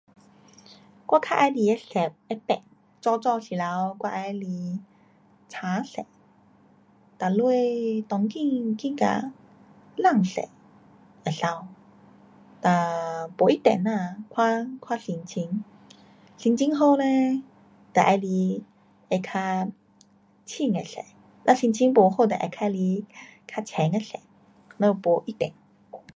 [1.09, 2.63] 我较喜欢的色会变，
[3.01, 3.65] 早早时头
[3.99, 6.05] 我会喜欢青色，
[7.19, 7.35] 哒下
[8.07, 9.31] 当今觉得
[9.95, 10.41] 蓝色
[11.23, 11.67] 会美，
[12.61, 15.63] 哒不一定呐，看，看心情，
[16.35, 17.43] 心情好嘞
[17.93, 18.21] 就喜欢
[19.07, 19.33] 会较
[20.47, 20.99] 深的色，
[21.45, 23.05] 若心情不好就会较喜
[23.53, 24.17] 欢较浅的色。
[24.77, 25.53] 呐没一定。